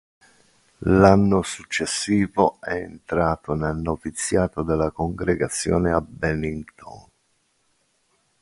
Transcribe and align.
L'anno 0.85 1.43
successivo 1.43 2.57
è 2.59 2.73
entrato 2.73 3.53
nel 3.53 3.75
noviziato 3.75 4.63
della 4.63 4.89
congregazione 4.89 5.91
a 5.91 6.01
Bennington. 6.01 7.07